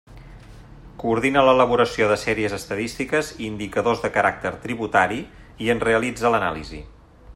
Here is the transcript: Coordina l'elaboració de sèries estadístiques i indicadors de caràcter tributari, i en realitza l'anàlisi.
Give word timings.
Coordina 1.01 1.43
l'elaboració 1.49 2.07
de 2.11 2.17
sèries 2.21 2.55
estadístiques 2.57 3.29
i 3.35 3.45
indicadors 3.49 4.01
de 4.07 4.11
caràcter 4.17 4.53
tributari, 4.65 5.21
i 5.67 5.71
en 5.75 5.85
realitza 5.89 6.33
l'anàlisi. 6.37 6.83